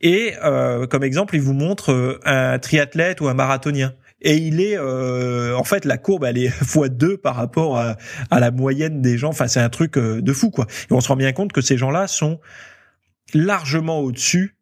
[0.00, 3.94] Et euh, comme exemple, ils vous montrent euh, un triathlète ou un marathonien.
[4.26, 7.96] Et il est, euh, en fait, la courbe, elle est fois deux par rapport à,
[8.30, 9.28] la moyenne des gens.
[9.28, 10.66] Enfin, c'est un truc de fou, quoi.
[10.90, 12.40] Et on se rend bien compte que ces gens-là sont
[13.34, 14.56] largement au-dessus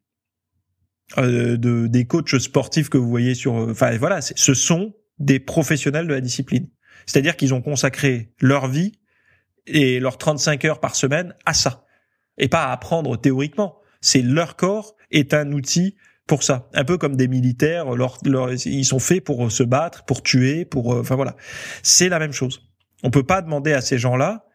[1.18, 6.06] euh, de des coachs sportifs que vous voyez sur enfin voilà ce sont des professionnels
[6.06, 6.68] de la discipline
[7.06, 8.98] c'est-à-dire qu'ils ont consacré leur vie
[9.66, 11.84] et leurs 35 heures par semaine à ça
[12.38, 15.94] et pas à apprendre théoriquement c'est leur corps est un outil
[16.26, 17.86] pour ça un peu comme des militaires
[18.64, 21.36] ils sont faits pour se battre pour tuer pour euh, enfin voilà
[21.82, 22.62] c'est la même chose
[23.02, 24.46] on peut pas demander à ces gens-là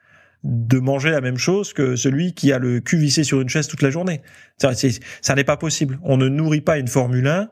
[0.44, 3.68] de manger la même chose que celui qui a le cul vissé sur une chaise
[3.68, 4.22] toute la journée.
[4.58, 6.00] Ça, ça n'est pas possible.
[6.04, 7.50] On ne nourrit pas une Formule 1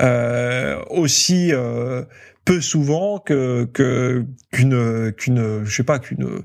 [0.00, 2.04] euh, aussi euh,
[2.44, 3.64] peu souvent que
[4.50, 6.42] qu'une qu'une je sais pas qu'une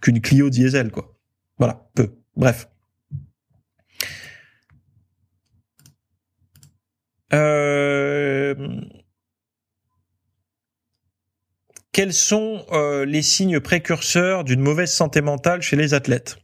[0.00, 1.16] qu'une Clio diesel quoi.
[1.58, 2.10] Voilà, peu.
[2.36, 2.69] Bref.
[7.32, 8.54] Euh,
[11.92, 16.38] quels sont euh, les signes précurseurs d'une mauvaise santé mentale chez les athlètes?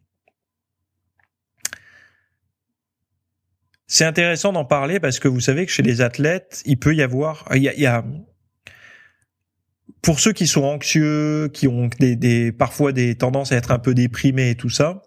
[3.88, 7.03] C'est intéressant d'en parler parce que vous savez que chez les athlètes, il peut y
[7.03, 8.05] avoir, il y a,
[10.03, 13.79] pour ceux qui sont anxieux, qui ont des, des, parfois des tendances à être un
[13.79, 15.03] peu déprimés et tout ça,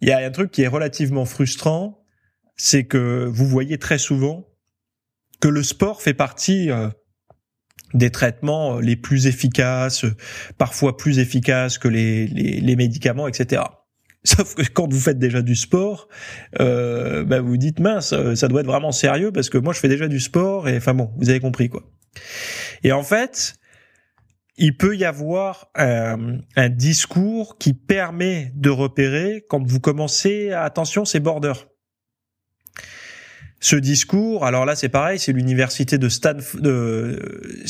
[0.00, 2.02] il y a un truc qui est relativement frustrant,
[2.56, 4.46] c'est que vous voyez très souvent
[5.40, 6.88] que le sport fait partie euh,
[7.94, 10.04] des traitements euh, les plus efficaces,
[10.58, 13.62] parfois plus efficaces que les, les, les médicaments, etc.
[14.24, 16.08] Sauf que quand vous faites déjà du sport,
[16.60, 19.78] euh, bah vous dites mince, euh, ça doit être vraiment sérieux parce que moi je
[19.78, 21.84] fais déjà du sport et enfin bon, vous avez compris quoi.
[22.82, 23.54] Et en fait,
[24.56, 30.62] il peut y avoir un, un discours qui permet de repérer quand vous commencez à
[30.62, 31.52] attention, c'est border
[33.60, 36.08] ce discours, alors là c'est pareil, c'est l'université de,
[36.60, 37.64] de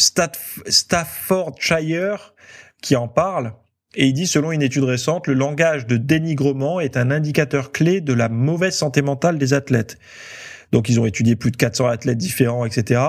[0.68, 2.34] Staffordshire
[2.82, 3.54] qui en parle.
[3.94, 8.02] Et il dit, selon une étude récente, le langage de dénigrement est un indicateur clé
[8.02, 9.98] de la mauvaise santé mentale des athlètes.
[10.70, 13.00] Donc ils ont étudié plus de 400 athlètes différents, etc.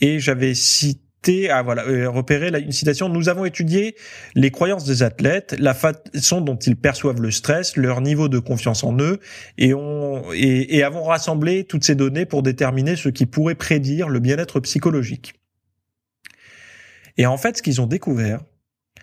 [0.00, 1.09] Et j'avais cité
[1.50, 3.08] ah voilà, euh, repérer une citation.
[3.08, 3.94] Nous avons étudié
[4.34, 8.84] les croyances des athlètes, la façon dont ils perçoivent le stress, leur niveau de confiance
[8.84, 9.20] en eux,
[9.58, 14.08] et, on, et, et avons rassemblé toutes ces données pour déterminer ce qui pourrait prédire
[14.08, 15.34] le bien-être psychologique.
[17.18, 18.40] Et en fait, ce qu'ils ont découvert,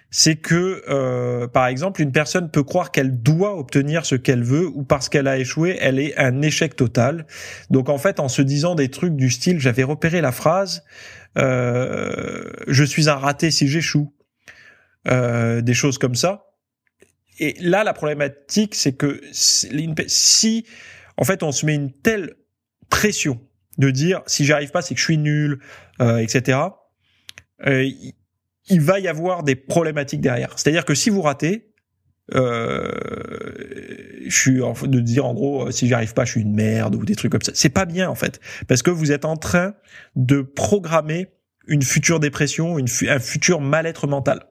[0.09, 4.67] c'est que, euh, par exemple, une personne peut croire qu'elle doit obtenir ce qu'elle veut
[4.67, 7.25] ou parce qu'elle a échoué, elle est un échec total.
[7.69, 10.83] Donc en fait, en se disant des trucs du style, j'avais repéré la phrase,
[11.37, 14.13] euh, je suis un raté si j'échoue,
[15.07, 16.45] euh, des choses comme ça.
[17.39, 20.65] Et là, la problématique, c'est que si,
[21.17, 22.35] en fait, on se met une telle
[22.89, 23.39] pression
[23.77, 25.59] de dire si j'arrive pas, c'est que je suis nul,
[26.01, 26.59] euh, etc.
[27.67, 27.89] Euh,
[28.69, 30.53] il va y avoir des problématiques derrière.
[30.58, 31.73] C'est-à-dire que si vous ratez,
[32.36, 32.91] euh,
[34.27, 37.06] je suis en de dire en gros si j'arrive pas je suis une merde ou
[37.06, 37.53] des trucs comme ça.
[37.56, 38.39] C'est pas bien en fait.
[38.67, 39.75] Parce que vous êtes en train
[40.15, 41.27] de programmer
[41.67, 44.47] une future dépression un futur mal-être mental.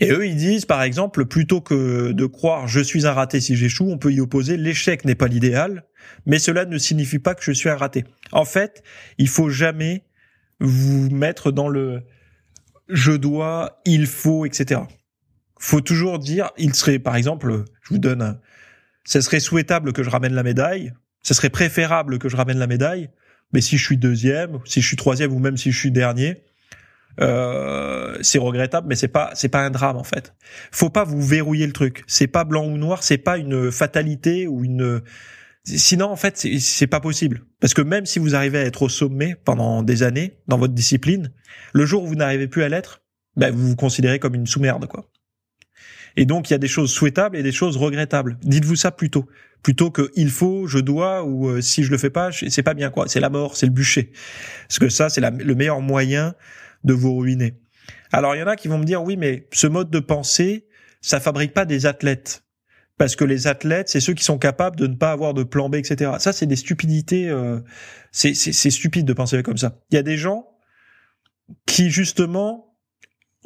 [0.00, 3.54] Et eux ils disent par exemple plutôt que de croire je suis un raté si
[3.54, 5.84] j'échoue on peut y opposer l'échec n'est pas l'idéal
[6.26, 8.82] mais cela ne signifie pas que je suis un raté en fait
[9.18, 10.04] il faut jamais
[10.60, 12.02] vous mettre dans le
[12.88, 14.80] je dois, il faut, etc.
[15.58, 18.38] Faut toujours dire, il serait, par exemple, je vous donne,
[19.04, 20.92] ce serait souhaitable que je ramène la médaille,
[21.22, 23.10] ce serait préférable que je ramène la médaille,
[23.52, 26.42] mais si je suis deuxième, si je suis troisième ou même si je suis dernier,
[27.20, 30.34] euh, c'est regrettable, mais c'est pas c'est pas un drame en fait.
[30.70, 32.04] Faut pas vous verrouiller le truc.
[32.06, 35.02] C'est pas blanc ou noir, c'est pas une fatalité ou une
[35.76, 37.44] Sinon, en fait, c'est pas possible.
[37.60, 40.74] Parce que même si vous arrivez à être au sommet pendant des années dans votre
[40.74, 41.32] discipline,
[41.72, 43.02] le jour où vous n'arrivez plus à l'être,
[43.36, 45.10] ben, vous vous considérez comme une sous-merde, quoi.
[46.16, 48.38] Et donc, il y a des choses souhaitables et des choses regrettables.
[48.42, 49.28] Dites-vous ça plutôt.
[49.62, 52.74] plutôt que il faut, je dois ou euh, si je le fais pas, c'est pas
[52.74, 53.06] bien quoi.
[53.08, 54.12] C'est la mort, c'est le bûcher.
[54.68, 56.34] Parce que ça, c'est le meilleur moyen
[56.84, 57.60] de vous ruiner.
[58.12, 60.66] Alors il y en a qui vont me dire oui, mais ce mode de pensée,
[61.00, 62.44] ça fabrique pas des athlètes.
[63.00, 65.70] Parce que les athlètes, c'est ceux qui sont capables de ne pas avoir de plan
[65.70, 66.10] B, etc.
[66.18, 67.30] Ça, c'est des stupidités.
[67.30, 67.58] Euh,
[68.12, 69.78] c'est stupide de penser comme ça.
[69.90, 70.46] Il y a des gens
[71.64, 72.76] qui justement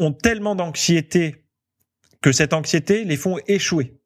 [0.00, 1.46] ont tellement d'anxiété
[2.20, 4.00] que cette anxiété les font échouer.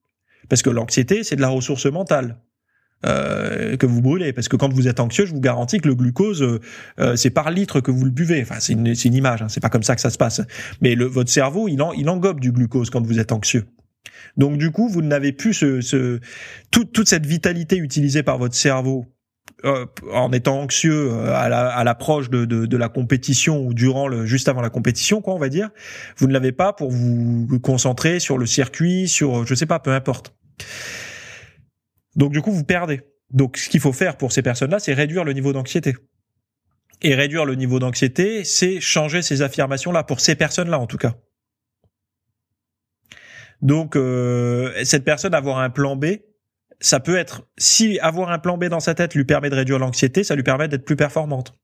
[0.51, 2.43] Parce que l'anxiété, c'est de la ressource mentale.
[3.07, 5.95] Euh, que vous brûlez parce que quand vous êtes anxieux je vous garantis que le
[5.95, 6.61] glucose euh,
[6.99, 9.61] euh, c'est par litre que vous le buvez enfin c'est une, une image hein, c'est
[9.61, 10.41] pas comme ça que ça se passe
[10.81, 13.69] mais le, votre cerveau il, en, il engobe du glucose quand vous êtes anxieux
[14.37, 15.65] donc du coup vous n'avez plus
[16.71, 19.07] toute, cette vitalité utilisée par votre cerveau
[19.65, 24.61] euh, en étant anxieux euh, à l'approche de, la compétition ou durant le juste avant
[24.61, 25.71] la compétition quoi on va dire.
[26.17, 29.93] Vous ne l'avez pas pour vous concentrer sur le circuit sur je sais pas peu
[29.93, 30.35] importe.
[32.15, 33.01] Donc du coup vous perdez.
[33.33, 35.97] Donc ce qu'il faut faire pour ces personnes là c'est réduire le niveau d'anxiété.
[37.03, 40.87] Et réduire le niveau d'anxiété c'est changer ces affirmations là pour ces personnes là en
[40.87, 41.15] tout cas
[43.63, 46.07] donc euh, cette personne avoir un plan B
[46.81, 49.79] ça peut être si avoir un plan B dans sa tête lui permet de réduire
[49.79, 51.55] l'anxiété, ça lui permet d'être plus performante.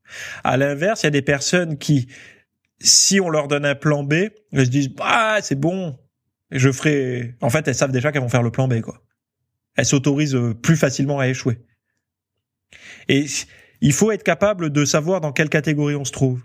[0.42, 2.08] À l'inverse, il y a des personnes qui,
[2.80, 4.14] si on leur donne un plan B,
[4.52, 5.98] elles se disent ah c'est bon,
[6.50, 7.36] je ferai.
[7.40, 9.02] En fait, elles savent déjà qu'elles vont faire le plan B quoi.
[9.76, 11.58] Elles s'autorisent plus facilement à échouer.
[13.08, 13.26] Et
[13.80, 16.44] il faut être capable de savoir dans quelle catégorie on se trouve.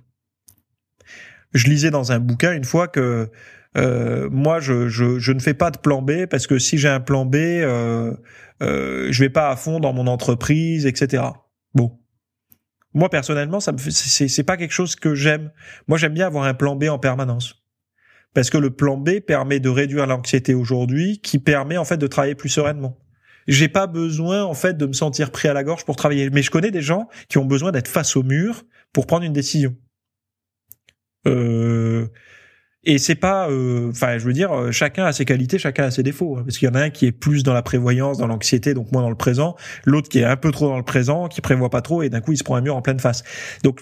[1.53, 3.31] Je lisais dans un bouquin une fois que
[3.79, 7.25] euh, moi, je, ne fais pas de plan B parce que si j'ai un plan
[7.25, 8.13] B, euh,
[8.61, 11.23] euh, je vais pas à fond dans mon entreprise, etc.
[11.73, 11.97] Bon,
[12.93, 15.51] moi personnellement, ça me c'est pas quelque chose que j'aime.
[15.87, 17.63] Moi, j'aime bien avoir un plan B en permanence
[18.33, 22.07] parce que le plan B permet de réduire l'anxiété aujourd'hui, qui permet en fait de
[22.07, 22.99] travailler plus sereinement.
[23.47, 26.43] J'ai pas besoin en fait de me sentir pris à la gorge pour travailler, mais
[26.43, 28.63] je connais des gens qui ont besoin d'être face au mur
[28.93, 29.75] pour prendre une décision.
[31.27, 32.07] Euh,
[32.85, 35.91] et c'est pas, euh, enfin, je veux dire, euh, chacun a ses qualités, chacun a
[35.91, 36.37] ses défauts.
[36.37, 38.73] Hein, parce qu'il y en a un qui est plus dans la prévoyance, dans l'anxiété,
[38.73, 39.55] donc moins dans le présent.
[39.85, 42.21] L'autre qui est un peu trop dans le présent, qui prévoit pas trop, et d'un
[42.21, 43.23] coup il se prend un mur en pleine face.
[43.63, 43.81] Donc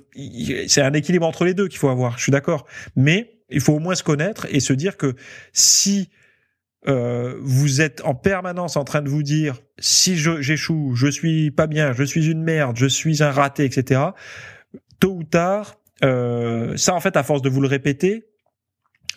[0.67, 2.17] c'est un équilibre entre les deux qu'il faut avoir.
[2.17, 5.15] Je suis d'accord, mais il faut au moins se connaître et se dire que
[5.53, 6.09] si
[6.87, 11.51] euh, vous êtes en permanence en train de vous dire si je j'échoue, je suis
[11.51, 14.01] pas bien, je suis une merde, je suis un raté, etc.
[14.99, 18.25] Tôt ou tard, euh, ça en fait à force de vous le répéter,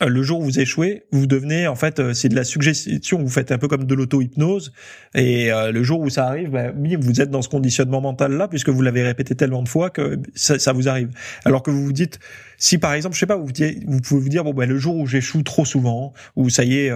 [0.09, 3.29] le jour où vous échouez, vous devenez en fait euh, c'est de la suggestion, vous
[3.29, 4.73] faites un peu comme de l'auto-hypnose
[5.15, 8.49] et euh, le jour où ça arrive, ben, vous êtes dans ce conditionnement mental là
[8.49, 11.11] puisque vous l'avez répété tellement de fois que ça, ça, vous arrive.
[11.45, 12.19] Alors que vous vous dites
[12.57, 13.47] si par exemple, je sais pas, vous,
[13.87, 16.77] vous pouvez vous dire bon ben le jour où j'échoue trop souvent ou ça y
[16.77, 16.93] est,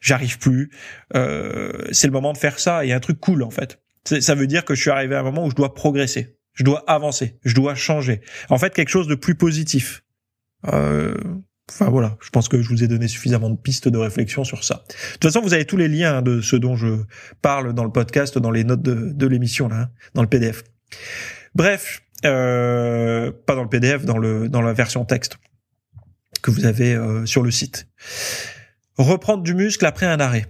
[0.00, 0.70] j'arrive plus,
[1.12, 3.78] c'est le moment de faire ça et un truc cool en fait.
[4.04, 6.64] Ça veut dire que je suis arrivé à un moment où je dois progresser, je
[6.64, 8.20] dois avancer, je dois changer.
[8.48, 10.02] En fait, quelque chose de plus positif.
[10.72, 11.14] Euh,
[11.72, 14.62] Enfin voilà, je pense que je vous ai donné suffisamment de pistes de réflexion sur
[14.62, 14.84] ça.
[14.88, 17.04] De toute façon, vous avez tous les liens de ce dont je
[17.40, 20.64] parle dans le podcast, dans les notes de, l'émission là, hein, dans le PDF.
[21.54, 25.38] Bref, euh, pas dans le PDF, dans la version texte
[26.42, 27.88] que vous avez euh, sur le site.
[28.98, 30.46] Reprendre du muscle après un arrêt.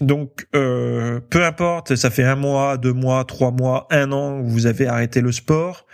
[0.00, 4.66] Donc, euh, peu importe, ça fait un mois, deux mois, trois mois, un an, vous
[4.66, 5.86] avez arrêté le sport,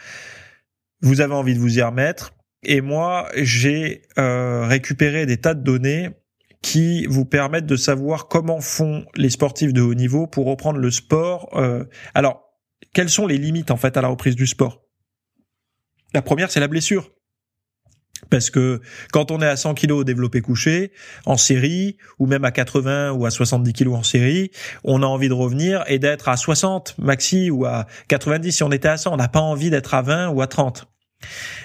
[1.02, 2.32] vous avez envie de vous y remettre
[2.62, 6.10] et moi, j'ai euh, récupéré des tas de données
[6.60, 10.90] qui vous permettent de savoir comment font les sportifs de haut niveau pour reprendre le
[10.90, 11.50] sport.
[11.56, 12.42] Euh, alors,
[12.92, 14.82] quelles sont les limites en fait à la reprise du sport?
[16.14, 17.12] La première, c'est la blessure.
[18.30, 18.80] Parce que
[19.12, 20.90] quand on est à 100 kilos développé couché,
[21.24, 24.50] en série, ou même à 80 ou à 70 kilos en série,
[24.82, 28.72] on a envie de revenir et d'être à 60 maxi ou à 90 si on
[28.72, 29.14] était à 100.
[29.14, 30.88] On n'a pas envie d'être à 20 ou à 30.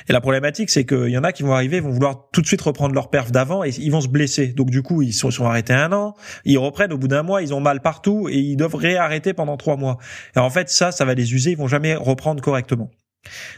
[0.09, 2.47] Et la problématique, c'est qu'il y en a qui vont arriver, vont vouloir tout de
[2.47, 4.47] suite reprendre leur perf d'avant et ils vont se blesser.
[4.47, 7.41] Donc du coup, ils sont, sont arrêtés un an, ils reprennent au bout d'un mois,
[7.41, 9.97] ils ont mal partout et ils doivent réarrêter pendant trois mois.
[10.35, 12.89] Et en fait, ça, ça va les user, ils vont jamais reprendre correctement.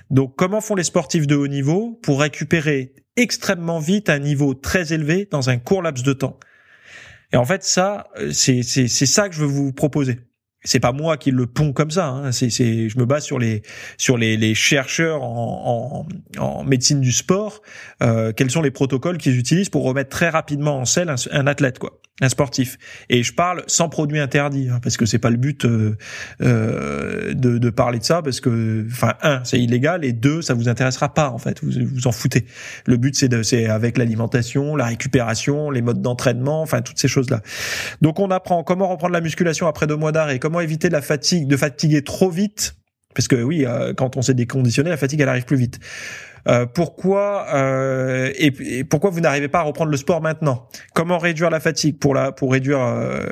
[0.10, 4.94] Donc comment font les sportifs de haut niveau pour récupérer extrêmement vite un niveau très
[4.94, 6.40] élevé dans un court laps de temps?
[7.34, 10.20] Et en fait, ça, c'est ça que je veux vous proposer
[10.66, 12.08] c'est pas moi qui le pond comme ça.
[12.08, 12.32] Hein.
[12.32, 13.62] C'est, c'est, je me base sur les
[13.98, 16.06] sur les, les chercheurs en,
[16.38, 17.62] en, en, médecine du sport.
[18.04, 21.80] Euh, quels sont les protocoles qu'ils utilisent pour remettre très rapidement en selle un, athlète,
[21.80, 22.02] quoi.
[22.22, 22.78] Un sportif.
[23.10, 25.98] Et je parle sans produit interdit, hein, parce que c'est pas le but euh,
[26.42, 30.54] euh, de, de, parler de ça, parce que, enfin, un, c'est illégal, et deux, ça
[30.54, 32.46] vous intéressera pas en fait, vous vous en foutez.
[32.86, 37.10] Le but c'est de, c'est avec l'alimentation, la récupération, les modes d'entraînement, enfin toutes ces
[37.10, 37.42] choses là.
[38.02, 41.48] Donc on apprend comment reprendre la musculation après deux mois d'arrêt, comment éviter la fatigue,
[41.48, 42.78] de fatiguer trop vite,
[43.14, 45.80] parce que oui, euh, quand on s'est déconditionné, la fatigue elle arrive plus vite.
[46.48, 50.68] Euh, pourquoi euh, et, pourquoi vous n'arrivez pas à reprendre le sport maintenant?
[50.94, 53.26] Comment réduire la fatigue pour la pour réduire euh,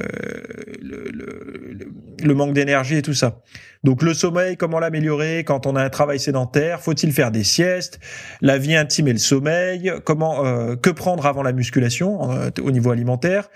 [0.82, 1.78] le, le,
[2.24, 3.42] le, manque d'énergie et tout ça?
[3.84, 5.44] Donc le sommeil, comment l'améliorer?
[5.44, 8.00] Quand on a un travail sédentaire Faut-il faire des siestes?
[8.42, 12.22] La vie intime et le sommeil Comment que prendre avant la musculation
[12.62, 13.50] au niveau alimentaire?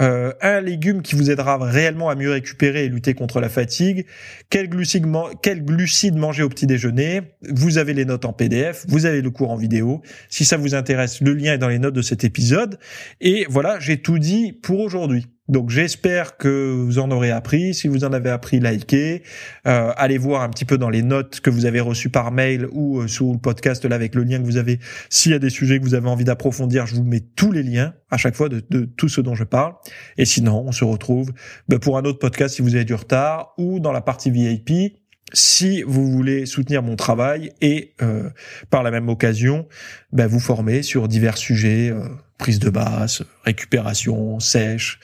[0.00, 4.06] Euh, un légume qui vous aidera réellement à mieux récupérer et lutter contre la fatigue,
[4.50, 5.06] quel glucides,
[5.42, 9.30] quel glucides manger au petit déjeuner, vous avez les notes en PDF, vous avez le
[9.30, 10.02] cours en vidéo.
[10.28, 12.78] Si ça vous intéresse, le lien est dans les notes de cet épisode.
[13.20, 15.26] Et voilà, j'ai tout dit pour aujourd'hui.
[15.48, 17.74] Donc j'espère que vous en aurez appris.
[17.74, 19.22] Si vous en avez appris, likez.
[19.66, 22.66] Euh, allez voir un petit peu dans les notes que vous avez reçues par mail
[22.72, 24.78] ou euh, sous le podcast là avec le lien que vous avez.
[25.08, 27.62] S'il y a des sujets que vous avez envie d'approfondir, je vous mets tous les
[27.62, 29.74] liens à chaque fois de, de, tout ce dont je parle.
[30.16, 31.32] Et sinon, on se retrouve
[31.68, 34.98] ben, pour un autre podcast si vous avez du retard ou dans la partie VIP
[35.32, 38.30] si vous voulez soutenir mon travail et euh,
[38.70, 39.66] par la même occasion
[40.12, 45.00] ben, vous former sur divers sujets, euh, prise de basse, récupération, sèche,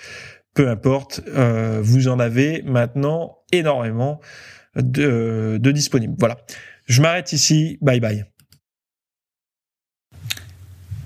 [0.55, 4.21] peu importe, euh, vous en avez maintenant énormément
[4.77, 6.15] de, de disponibles.
[6.19, 6.39] Voilà.
[6.87, 7.79] Je m'arrête ici.
[7.81, 8.34] Bye bye.